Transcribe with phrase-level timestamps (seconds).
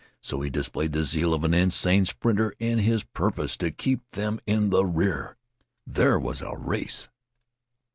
[0.19, 4.39] So he displayed the zeal of an insane sprinter in his purpose to keep them
[4.47, 5.37] in the rear.
[5.85, 7.07] There was a race.